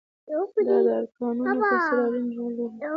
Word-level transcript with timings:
دا 0.67 0.75
د 0.85 0.87
ارګانونو 0.99 1.61
په 1.69 1.75
څېر 1.85 2.01
اړين 2.07 2.27
رول 2.37 2.53
لري. 2.59 2.77